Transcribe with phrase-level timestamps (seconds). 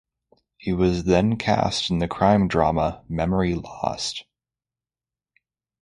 [0.57, 4.25] He was then cast in the crime drama "Memory Lost".